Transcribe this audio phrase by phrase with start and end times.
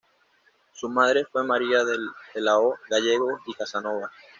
[0.73, 1.95] Su madre fue María de
[2.33, 4.09] la O Gallegos y Casanova.